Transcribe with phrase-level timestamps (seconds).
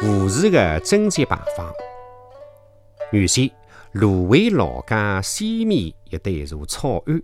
[0.00, 1.70] 胡氏的贞节牌坊。
[3.12, 3.50] 原先
[3.92, 7.22] 芦苇老家西面有得一座草庵，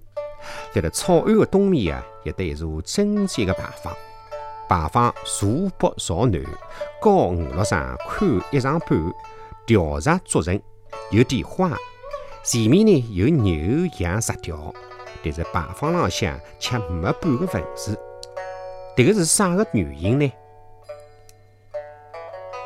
[0.75, 3.97] 辣辣草庵的东面啊，有得一座贞节的牌坊。
[4.69, 6.45] 牌坊坐北朝南，
[7.01, 8.91] 高五六丈，宽一丈半，
[9.65, 10.61] 条石筑成，
[11.11, 11.75] 有点花。
[12.45, 14.75] 前面呢有牛羊石条，
[15.25, 17.99] 但是牌坊浪向却没半个文字。
[18.95, 20.31] 这个是啥个原因呢？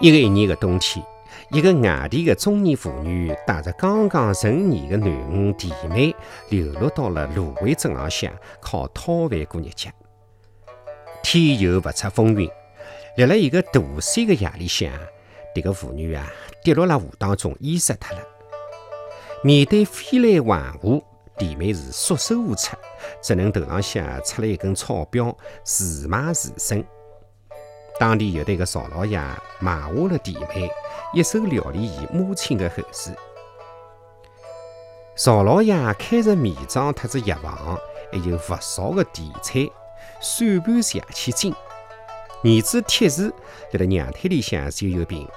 [0.01, 1.05] 一个一年的冬天，
[1.51, 6.17] 一个外地的中年妇女带着刚刚成年的囡恩弟妹，
[6.49, 8.33] 流落到了芦苇镇浪向，
[8.63, 9.93] 靠讨饭过日节。
[11.23, 12.49] 天又不测风云，
[13.19, 14.91] 辣辣一个大山的夜里向，
[15.55, 16.27] 这个妇女啊
[16.65, 18.25] 跌落了河当中，淹死脱了。
[19.45, 21.03] 面对飞来横祸，
[21.37, 22.74] 弟妹是束手无策，
[23.23, 26.83] 只能头浪向插了一根草标，自卖自生。
[28.01, 29.20] 当地有得个邵老爷
[29.59, 30.70] 买下了弟妹，
[31.12, 33.15] 一手料理伊母亲的后事。
[35.15, 37.78] 邵老爷开着面庄，特子药房，
[38.10, 39.68] 还有不少的地产，
[40.18, 41.54] 算盘下千金。
[42.43, 43.24] 儿子铁柱
[43.73, 45.28] 辣辣娘胎里向就有病，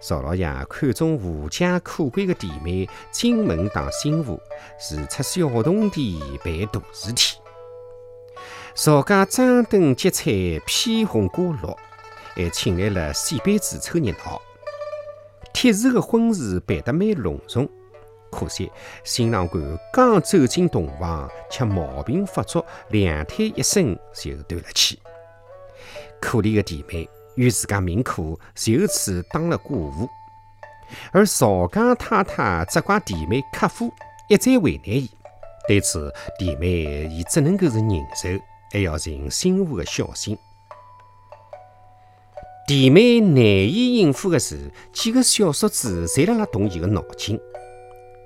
[0.00, 4.40] 邵老爷看中无家可归的弟妹进门当新妇，
[4.80, 7.36] 是出小铜钿办大事体。
[8.74, 10.32] 邵家张灯结彩，
[10.64, 11.76] 披红挂绿。
[12.38, 14.40] 还请来了戏班子凑热闹。
[15.52, 17.68] 铁柱的婚事办得蛮隆重，
[18.30, 18.70] 可惜
[19.02, 19.60] 新郎官
[19.92, 25.00] 刚走进洞房，却毛病发作，两腿一伸就断了气。
[26.20, 30.08] 可怜的弟妹与自家命苦，就此当了寡妇。
[31.10, 33.92] 而曹家太太责怪弟妹克夫，
[34.28, 35.10] 一再为难伊。
[35.66, 38.28] 对此，弟妹伊只能够是忍受，
[38.72, 40.38] 还要尽新妇的孝心。
[42.68, 47.40] 弟妹难以应付的事，几个小叔子侪辣辣动伊的脑筋。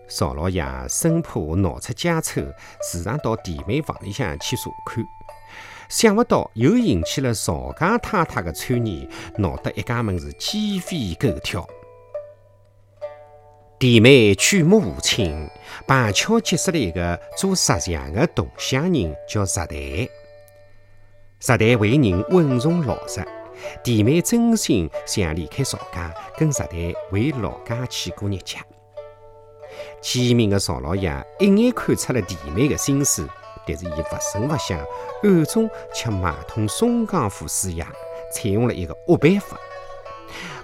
[0.08, 2.40] 邵老爷生怕闹出家丑，
[2.82, 5.04] 时常到弟妹房里向去查看。
[5.88, 9.08] 想不到又引起了邵家太太的参与，
[9.38, 11.64] 闹得一家门是鸡飞狗跳。
[13.78, 15.48] 弟妹举目无亲，
[15.86, 20.08] 碰巧结识了一个做石匠的同乡人，叫石台。
[21.38, 23.24] 石台为人稳重老实。
[23.82, 28.58] 弟妹真心想离开邵家，跟石台回老家去过日节。
[30.00, 33.28] 机敏的邵老爷一眼看出了弟妹的心思，
[33.66, 34.78] 但是伊不声不响，
[35.22, 37.84] 暗中却买通松江府师爷，
[38.34, 39.56] 采用了一个恶办法。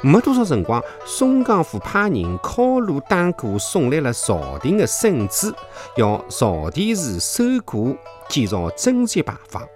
[0.00, 5.52] 没多少辰光，松江府派人敲锣打鼓送来了朝廷的圣旨，
[5.96, 7.96] 要曹殿寺收果
[8.28, 9.66] 建造贞节牌坊。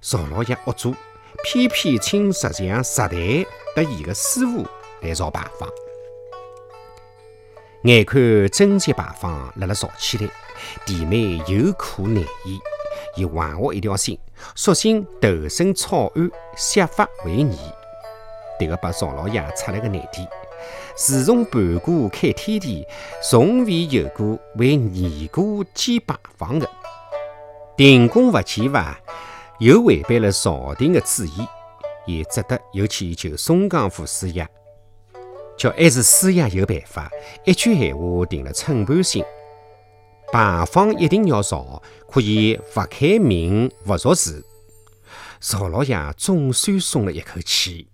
[0.00, 0.94] 邵老爷恶做。
[1.44, 4.66] 偏偏请石匠石台和伊个师傅
[5.00, 5.68] 来造牌坊。
[7.82, 10.28] 眼看贞节牌坊辣辣造起来，
[10.84, 12.58] 弟妹有苦难言，
[13.16, 14.18] 伊还下一条心，
[14.56, 17.56] 索性投身草庵，设法为尼。
[18.58, 20.26] 迭个把赵老爷出了个难题：
[20.96, 22.84] 自从盘古开天地，
[23.22, 26.68] 从未有过为尼姑建牌坊的。
[27.76, 28.98] 停工不建伐？
[29.58, 31.46] 又违背了朝廷的旨意，
[32.06, 34.46] 也只得又去求松江府师爷，
[35.56, 37.10] 叫还是师爷有办法。
[37.44, 39.24] 一句闲话定了秤盘心，
[40.32, 44.44] 牌坊一定要造，可以勿开名，勿入字。
[45.40, 47.88] 曹老爷总算松了一口气。